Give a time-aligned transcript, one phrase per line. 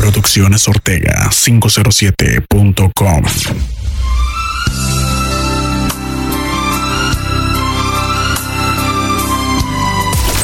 [0.00, 3.22] Producciones Ortega 507.com.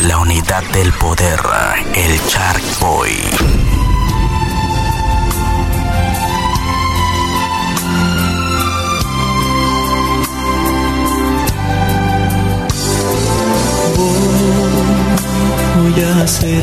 [0.03, 1.40] La unidad del poder,
[1.95, 3.12] el Shark Boy.
[15.79, 16.62] Voy a hacer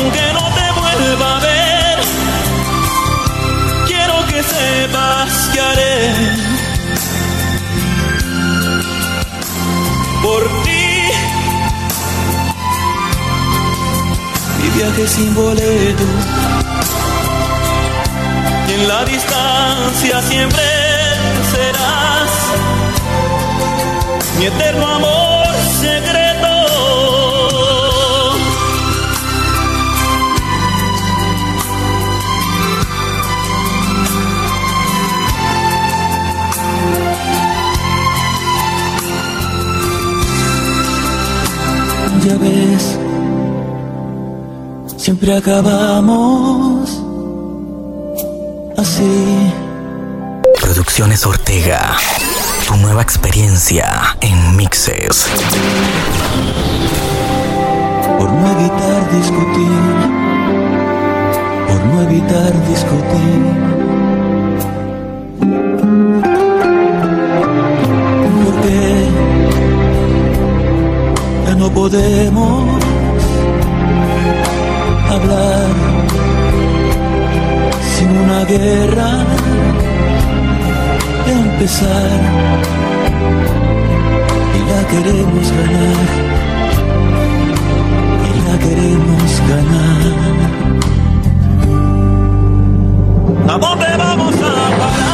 [0.00, 1.98] aunque no te vuelva a ver,
[3.86, 6.14] quiero que sepas que haré
[10.22, 10.86] por ti.
[14.60, 16.04] Mi viaje sin boleto
[18.74, 20.62] en la distancia siempre
[21.52, 22.30] serás
[24.38, 25.19] mi eterno amor
[42.38, 42.98] Ves,
[44.96, 47.02] siempre acabamos
[48.76, 49.52] así.
[50.60, 51.96] Producciones Ortega.
[52.68, 55.26] Tu nueva experiencia en mixes.
[58.20, 59.80] por no evitar discutir,
[61.66, 63.79] por no evitar discutir.
[71.60, 72.64] No podemos
[75.10, 75.68] hablar
[77.92, 79.10] sin una guerra
[81.26, 82.10] empezar
[84.56, 86.08] y la queremos ganar
[88.26, 90.12] y la queremos ganar.
[93.48, 95.09] ¿A dónde vamos a parar?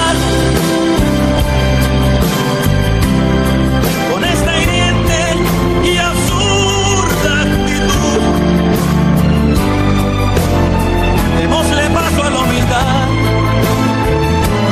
[11.56, 13.08] Démosle paso a la humildad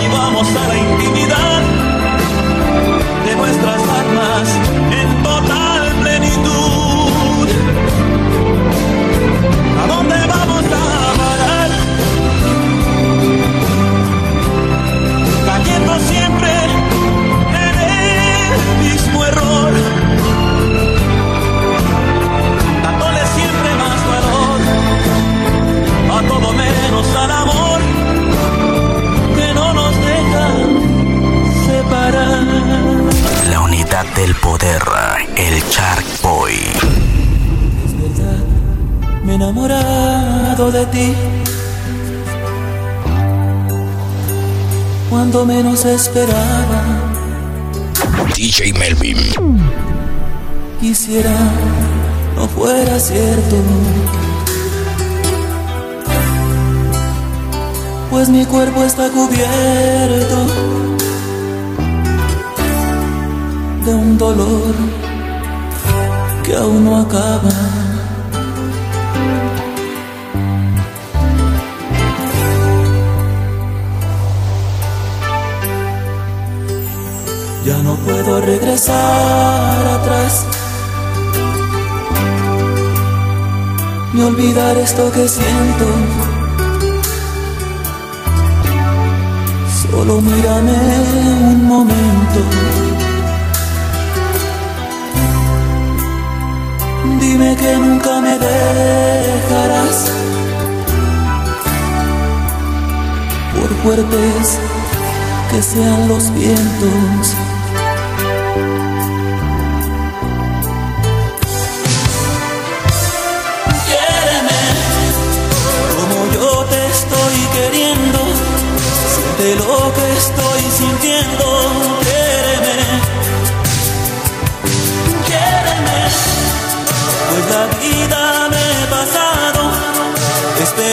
[0.04, 1.62] y vamos a la intimidad
[3.25, 4.60] de nuestras almas
[4.92, 5.13] en
[34.16, 34.82] Del Poder,
[35.36, 36.52] el Shark Boy.
[37.84, 38.44] Es verdad,
[39.24, 41.14] me he enamorado de ti.
[45.10, 46.84] Cuando menos esperaba.
[48.36, 49.18] DJ Melvin.
[50.80, 51.36] Quisiera
[52.36, 53.56] no fuera cierto.
[58.10, 60.83] Pues mi cuerpo está cubierto
[63.84, 64.75] de un dolor
[66.42, 67.52] que aún no acaba.
[77.66, 80.46] Ya no puedo regresar atrás.
[84.14, 85.87] Ni olvidar esto que siento.
[89.82, 90.72] Solo mírame
[91.50, 92.83] un momento.
[97.36, 100.08] Dime que nunca me dejarás.
[103.52, 104.58] Por fuertes
[105.50, 107.34] que sean los vientos.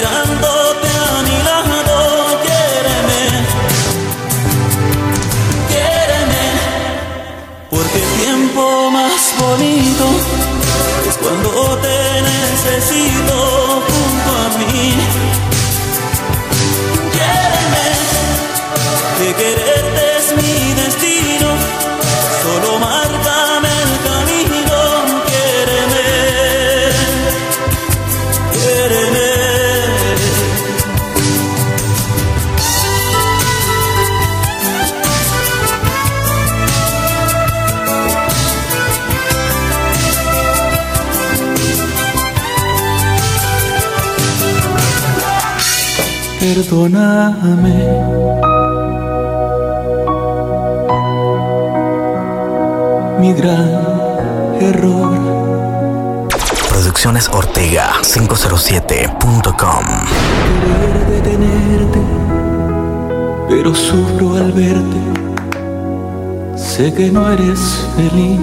[0.01, 0.50] Esperándote
[46.53, 47.79] Perdóname.
[53.21, 53.69] Mi gran
[54.59, 56.27] error.
[56.67, 59.85] Producciones Ortega 507.com.
[60.65, 62.01] Querer detenerte,
[63.47, 65.01] pero sufro al verte.
[66.57, 68.41] Sé que no eres feliz.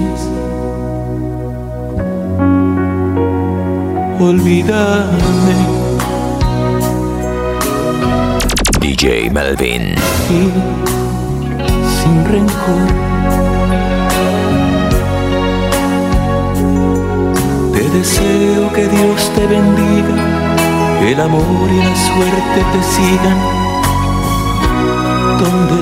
[4.19, 5.88] Olvídame
[8.89, 9.95] DJ Melvin.
[10.31, 10.49] y
[12.01, 12.89] sin rencor.
[17.75, 20.17] Te deseo que Dios te bendiga,
[21.01, 23.39] que el amor y la suerte te sigan
[25.39, 25.78] donde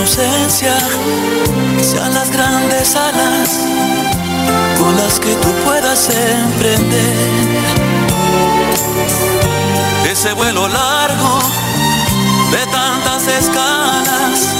[0.03, 0.77] ausencia
[1.81, 3.51] sean las grandes alas
[4.77, 7.15] con las que tú puedas emprender
[10.11, 11.39] ese vuelo largo
[12.51, 14.57] de tantas escalas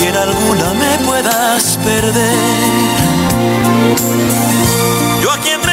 [0.00, 2.32] y en alguna me puedas perder.
[5.22, 5.71] Yo aquí en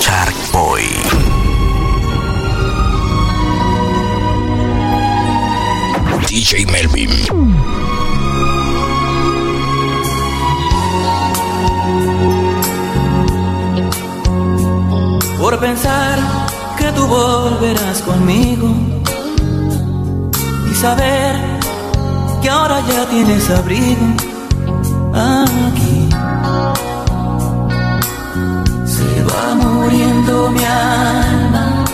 [0.00, 0.82] Shark Boy.
[6.28, 7.10] DJ Melvin.
[15.38, 16.18] Por pensar
[16.78, 18.68] que tú volverás conmigo
[20.70, 21.36] y saber
[22.42, 24.06] que ahora ya tienes abrigo
[25.14, 25.85] aquí
[29.86, 31.84] muriendo mi alma,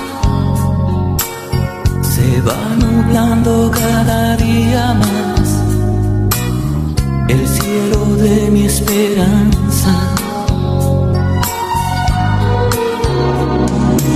[2.01, 5.49] se va nublando cada día más.
[7.29, 9.93] El cielo de mi esperanza.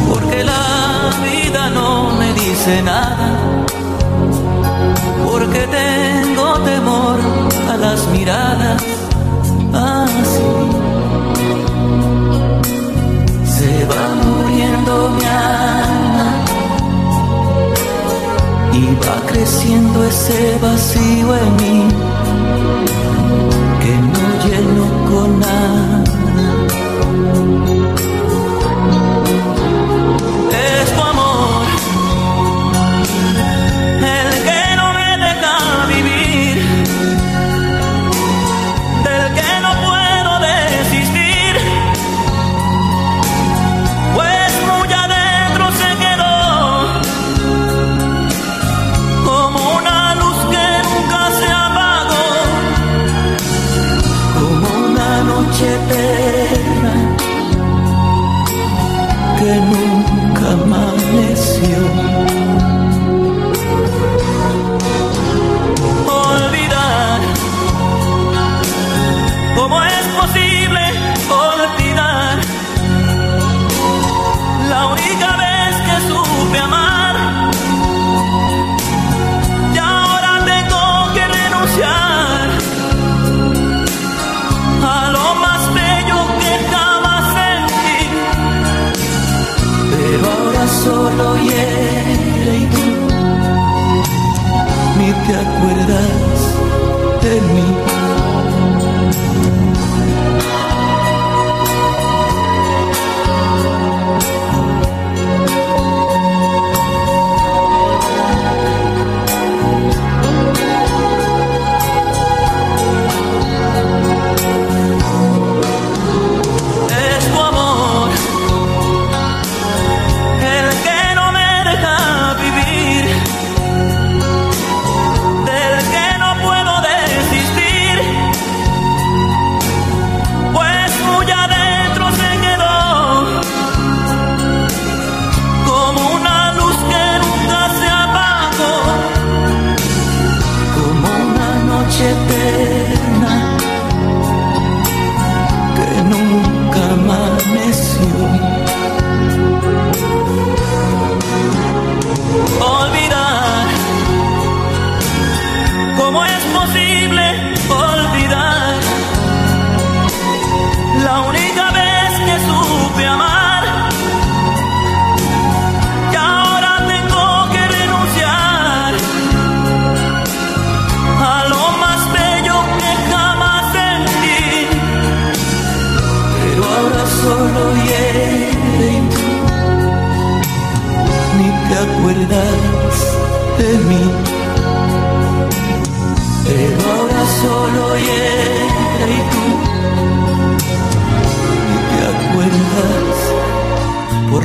[0.09, 3.55] Porque la vida no me dice nada.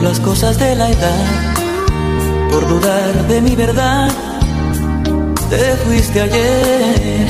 [0.02, 1.54] Por las cosas de la edad,
[2.50, 4.10] por dudar de mi verdad.
[5.50, 7.28] Te fuiste ayer.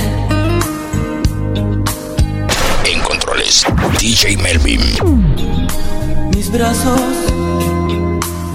[2.86, 3.66] En controles,
[4.00, 4.82] DJ Melvin.
[6.34, 7.02] mis brazos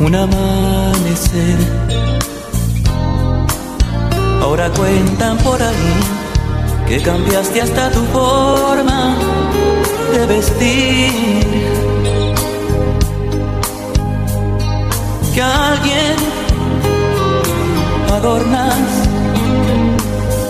[0.00, 1.59] un amanecer.
[4.40, 5.94] Ahora cuentan por ahí
[6.88, 9.14] que cambiaste hasta tu forma
[10.12, 11.76] de vestir.
[15.37, 16.16] Que alguien
[18.11, 18.88] adornas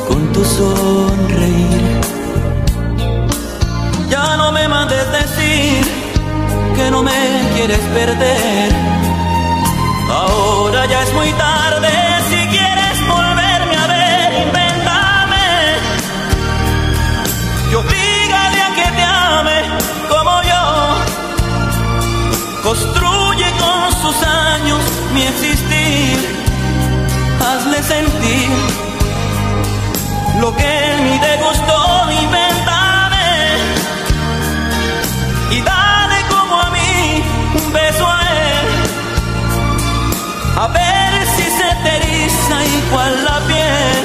[0.07, 2.01] con tu sonreír.
[4.09, 5.85] Ya no me mandes decir
[6.77, 7.21] que no me
[7.57, 8.71] quieres perder.
[10.09, 11.66] Ahora ya es muy tarde,
[25.17, 26.17] mi existir.
[27.41, 28.51] Hazle sentir
[30.41, 30.75] lo que
[31.05, 31.87] ni te gustó.
[35.57, 37.23] Y dale como a mí
[37.55, 38.69] un beso a él.
[40.65, 44.05] A ver si se te eriza igual la piel.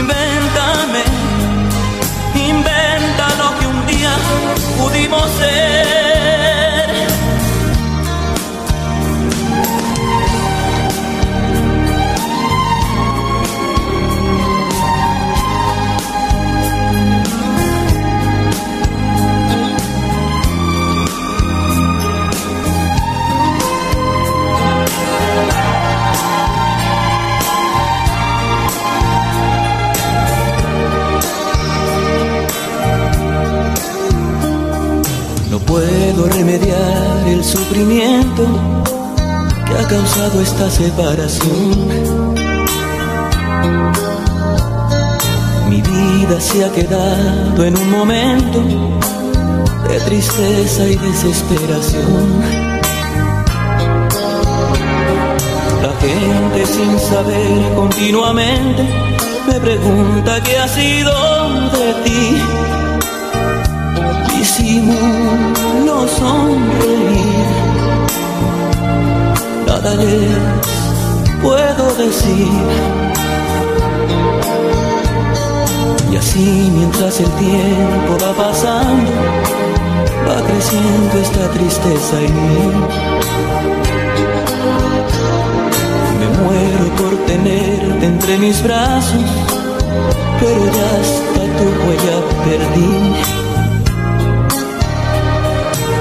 [0.00, 1.02] Invéntame,
[2.50, 4.12] inventa lo que un día
[4.78, 6.03] pudimos ser.
[36.14, 38.46] Puedo remediar el sufrimiento
[39.66, 41.88] que ha causado esta separación.
[45.68, 48.62] Mi vida se ha quedado en un momento
[49.88, 52.40] de tristeza y desesperación.
[55.82, 58.82] La gente sin saber continuamente
[59.46, 62.73] me pregunta qué ha sido de ti.
[64.74, 67.46] Disimulo sonreír,
[69.68, 72.48] nada les puedo decir.
[76.10, 79.12] Y así mientras el tiempo va pasando,
[80.28, 82.66] va creciendo esta tristeza en mí.
[86.18, 89.22] Me muero por tenerte entre mis brazos,
[90.40, 93.53] pero ya hasta tu huella perdí.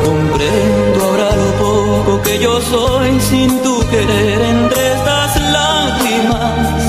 [0.04, 6.84] Comprendo ahora lo poco que yo soy sin tu querer entre estas lágrimas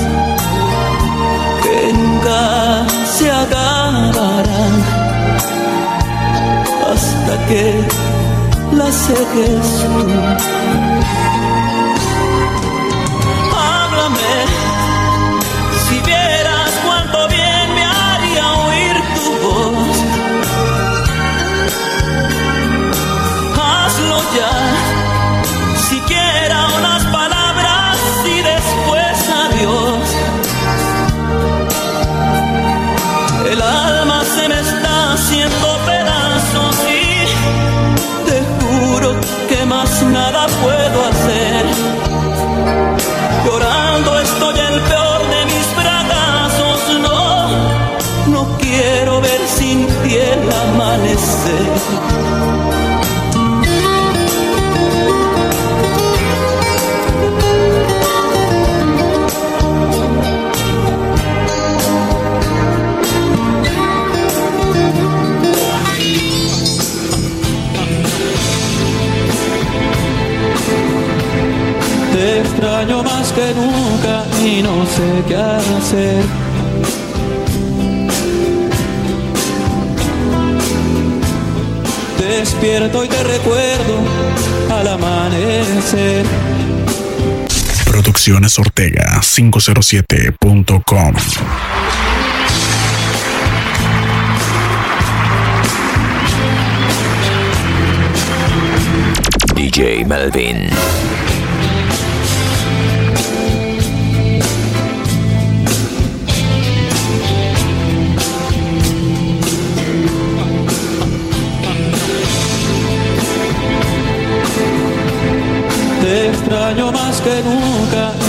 [1.63, 2.85] que nunca
[3.17, 4.73] se acabarán
[6.91, 7.81] hasta que
[8.73, 10.07] las seques tú.
[13.57, 14.33] Háblame,
[72.55, 76.23] extraño más que nunca y no sé qué hacer.
[82.17, 83.99] Despierto y te recuerdo
[84.69, 86.25] al amanecer.
[87.85, 91.13] Producciones Ortega 507.com
[99.55, 100.69] DJ Melvin.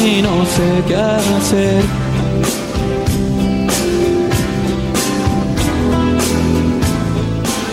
[0.06, 1.82] Y no sé qué hacer.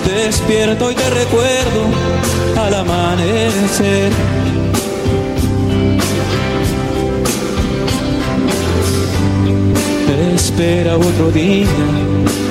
[0.06, 1.82] Despierto y te recuerdo
[2.58, 4.12] al amanecer.
[10.36, 11.68] Espera otro día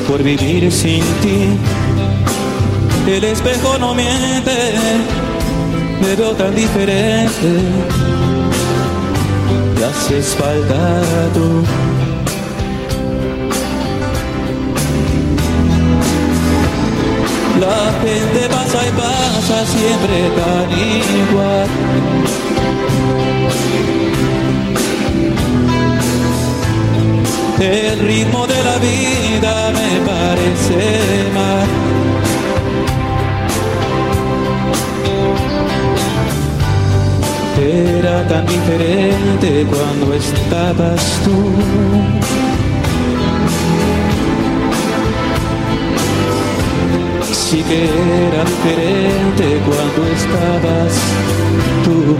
[0.08, 1.58] por vivir sin ti.
[3.08, 4.52] El espejo no miente,
[6.00, 8.01] me veo tan diferente.
[9.82, 11.64] Falta tú.
[17.60, 21.68] La gente pasa y pasa siempre tan igual.
[27.58, 31.91] El ritmo de la vida me parece mal.
[37.64, 41.52] Era tan diferente cuando estabas tú.
[47.52, 50.92] sí que era diferente cuando estabas
[51.84, 52.16] tú.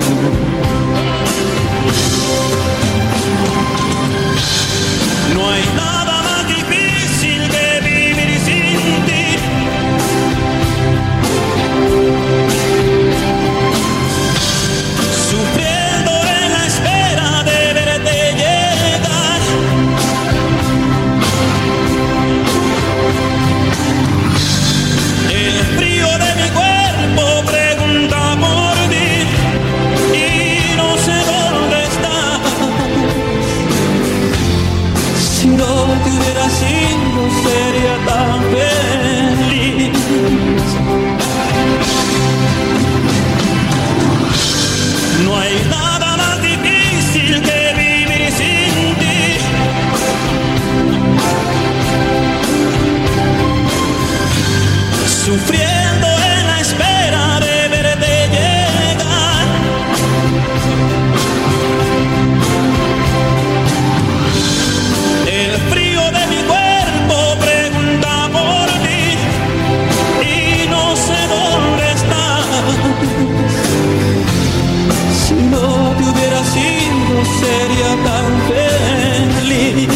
[77.62, 79.88] Sería tan feliz.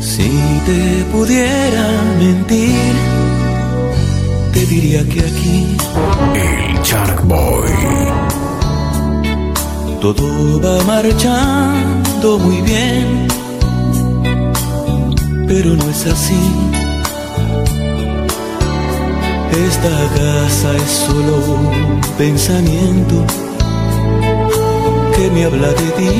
[0.00, 0.30] Si
[0.66, 1.86] te pudiera
[2.18, 2.94] mentir,
[4.52, 5.76] te diría que aquí
[6.34, 7.72] El Shark Boy.
[10.00, 13.28] todo va marchando muy bien,
[15.48, 16.44] pero no es así.
[19.68, 23.45] Esta casa es solo un pensamiento
[25.30, 26.10] me habla de ti.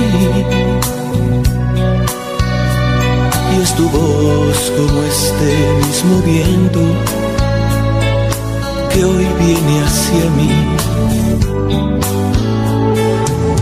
[3.52, 5.50] Y es tu voz como este
[5.86, 6.80] mismo viento
[8.92, 10.52] que hoy viene hacia mí.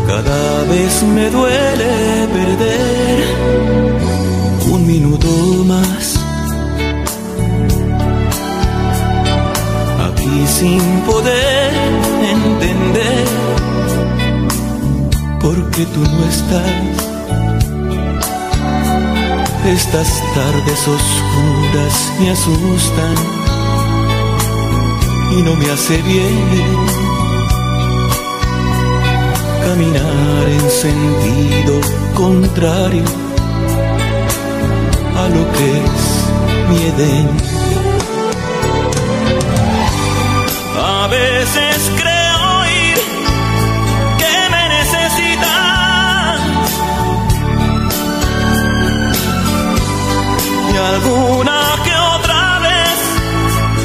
[0.06, 3.24] Cada vez me duele perder
[4.72, 5.28] un minuto
[5.64, 6.18] más.
[10.06, 11.72] Aquí sin poder
[12.34, 13.73] entender
[15.44, 16.96] por qué tú no estás.
[19.66, 23.14] Estas tardes oscuras me asustan
[25.36, 26.86] y no me hace bien
[29.66, 31.74] caminar en sentido
[32.14, 33.04] contrario
[35.22, 36.02] a lo que es
[36.70, 37.28] mi Edén.
[40.78, 42.13] A veces creo
[50.74, 52.98] y alguna que otra vez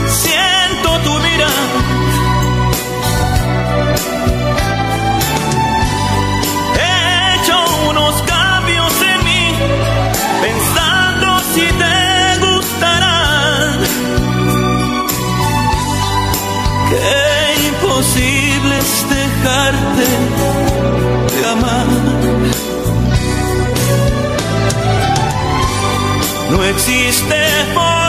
[0.07, 1.67] siento tu mirada.
[6.79, 7.57] He hecho
[7.89, 9.45] unos cambios en mí,
[10.41, 11.97] pensando si te
[12.45, 13.17] gustará.
[16.89, 20.07] Qué imposible es dejarte
[21.35, 22.58] de amar.
[26.49, 27.35] No existe
[27.73, 28.08] fórmula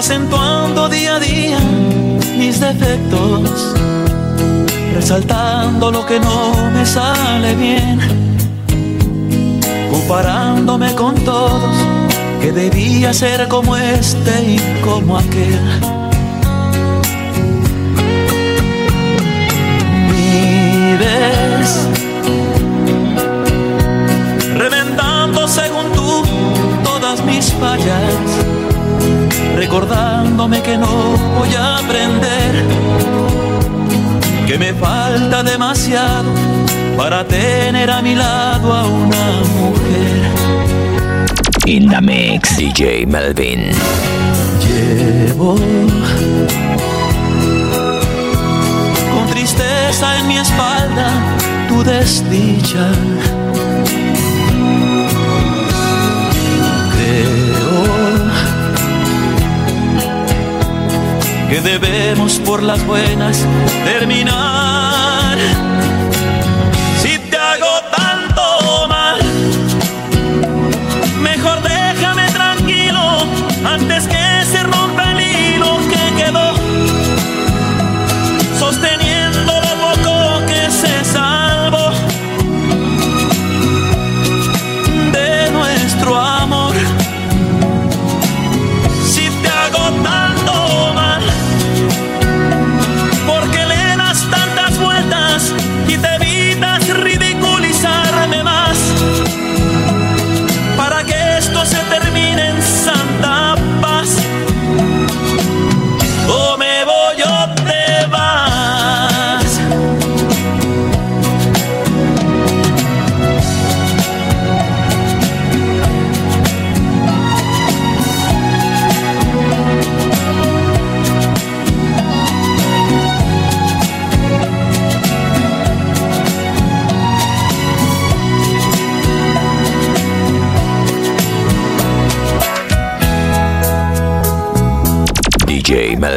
[0.00, 1.58] acentuando día a día
[2.38, 3.74] mis defectos,
[4.94, 8.00] resaltando lo que no me sale bien,
[9.90, 11.76] comparándome con todos,
[12.40, 15.99] que debía ser como este y como aquel.
[29.70, 32.64] Recordándome que no voy a aprender,
[34.48, 36.28] que me falta demasiado
[36.96, 40.26] para tener a mi lado a una mujer.
[41.66, 43.70] In the mix, DJ Melvin.
[44.66, 45.54] Llevo
[49.14, 51.12] con tristeza en mi espalda
[51.68, 52.88] tu desdicha.
[56.92, 57.39] Creo
[61.50, 63.44] que debemos por las buenas
[63.84, 64.69] terminar.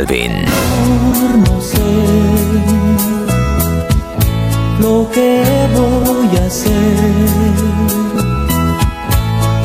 [0.06, 1.80] No sé
[4.82, 5.42] lo que
[5.74, 7.54] voy a hacer.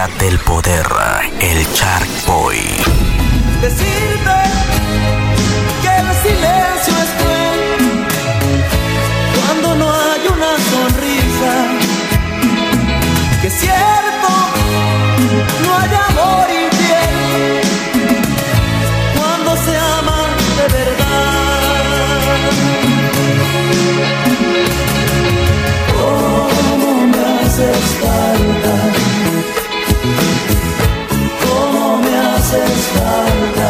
[0.02, 0.88] unidad del poder,
[1.40, 2.58] el Shark Boy.
[3.62, 4.38] Decirte
[5.82, 8.08] que el silencio es cruel
[9.36, 11.54] cuando no hay una sonrisa.
[13.42, 14.30] Que es cierto,
[15.66, 17.62] no hay amor infiel
[19.18, 20.20] cuando se ama
[20.58, 21.32] de verdad.
[26.00, 28.71] ¿Cómo me haces falta?
[32.52, 33.70] haces falta.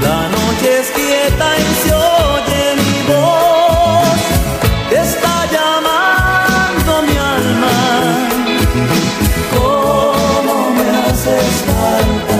[0.00, 4.20] La noche es quieta y se oye mi voz,
[4.90, 8.28] está llamando mi alma.
[9.56, 12.38] ¿Cómo me haces falta?